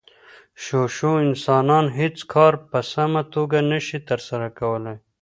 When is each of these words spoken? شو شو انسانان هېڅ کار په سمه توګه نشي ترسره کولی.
شو 0.63 0.81
شو 0.95 1.11
انسانان 1.27 1.85
هېڅ 1.99 2.17
کار 2.33 2.53
په 2.69 2.79
سمه 2.93 3.21
توګه 3.33 3.57
نشي 3.71 3.99
ترسره 4.09 4.47
کولی. 4.59 4.95